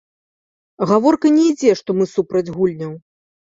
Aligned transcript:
Гаворка 0.91 1.27
не 1.35 1.45
ідзе, 1.51 1.71
што 1.83 1.89
мы 2.01 2.11
супраць 2.15 2.45
гульняў. 2.59 2.93